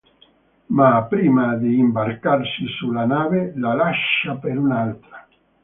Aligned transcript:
Ma, 0.69 1.03
prima 1.05 1.53
di 1.57 1.77
imbarcarsi 1.77 2.65
sulla 2.79 3.05
nave, 3.05 3.53
la 3.57 3.75
lascia 3.75 4.33
per 4.33 4.57
un'altra. 4.57 5.27